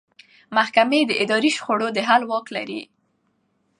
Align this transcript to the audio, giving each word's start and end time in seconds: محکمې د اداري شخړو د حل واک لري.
محکمې 0.55 1.01
د 1.05 1.11
اداري 1.23 1.51
شخړو 1.57 1.87
د 1.93 1.99
حل 2.07 2.21
واک 2.31 2.45
لري. 2.55 2.81